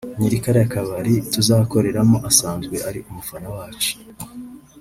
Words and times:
”Nyiri 0.17 0.37
kariya 0.43 0.71
kabari 0.73 1.13
tuzakoreramo 1.33 2.17
asanzwe 2.29 2.75
ari 2.87 2.99
umufana 3.09 3.47
wacu 3.55 3.91